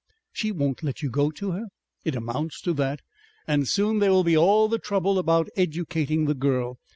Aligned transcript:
"She 0.33 0.51
won't 0.51 0.81
let 0.81 1.03
you 1.03 1.11
go 1.11 1.29
to 1.29 1.51
her?" 1.51 1.67
"It 2.03 2.15
amounts 2.15 2.59
to 2.61 2.73
that.... 2.73 3.01
And 3.47 3.67
soon 3.67 3.99
there 3.99 4.09
will 4.09 4.23
be 4.23 4.35
all 4.35 4.67
the 4.67 4.79
trouble 4.79 5.19
about 5.19 5.49
educating 5.55 6.25
the 6.25 6.33
girl. 6.33 6.79